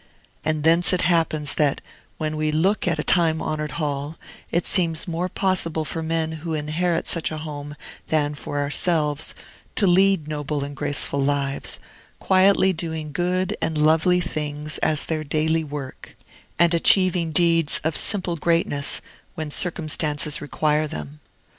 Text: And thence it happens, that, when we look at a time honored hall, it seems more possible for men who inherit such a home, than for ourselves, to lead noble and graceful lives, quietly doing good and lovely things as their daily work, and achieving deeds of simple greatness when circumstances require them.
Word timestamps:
And 0.43 0.63
thence 0.63 0.93
it 0.93 1.03
happens, 1.03 1.53
that, 1.53 1.79
when 2.17 2.35
we 2.35 2.51
look 2.51 2.87
at 2.87 2.97
a 2.97 3.03
time 3.03 3.39
honored 3.39 3.73
hall, 3.73 4.17
it 4.49 4.65
seems 4.65 5.07
more 5.07 5.29
possible 5.29 5.85
for 5.85 6.01
men 6.01 6.31
who 6.41 6.55
inherit 6.55 7.07
such 7.07 7.29
a 7.31 7.37
home, 7.37 7.75
than 8.07 8.33
for 8.33 8.57
ourselves, 8.57 9.35
to 9.75 9.85
lead 9.85 10.27
noble 10.27 10.63
and 10.63 10.75
graceful 10.75 11.21
lives, 11.21 11.79
quietly 12.17 12.73
doing 12.73 13.11
good 13.11 13.55
and 13.61 13.77
lovely 13.77 14.19
things 14.21 14.79
as 14.79 15.05
their 15.05 15.23
daily 15.23 15.63
work, 15.63 16.15
and 16.57 16.73
achieving 16.73 17.31
deeds 17.31 17.79
of 17.83 17.95
simple 17.95 18.35
greatness 18.37 19.01
when 19.35 19.51
circumstances 19.51 20.41
require 20.41 20.87
them. 20.87 21.19